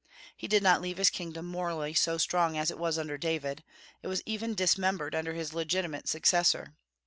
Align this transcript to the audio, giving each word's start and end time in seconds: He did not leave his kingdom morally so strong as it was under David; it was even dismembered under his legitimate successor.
He 0.35 0.47
did 0.47 0.63
not 0.63 0.81
leave 0.81 0.97
his 0.97 1.11
kingdom 1.11 1.45
morally 1.45 1.93
so 1.93 2.17
strong 2.17 2.57
as 2.57 2.71
it 2.71 2.79
was 2.79 2.97
under 2.97 3.19
David; 3.19 3.63
it 4.01 4.07
was 4.07 4.23
even 4.25 4.55
dismembered 4.55 5.13
under 5.13 5.33
his 5.33 5.53
legitimate 5.53 6.07
successor. 6.07 6.73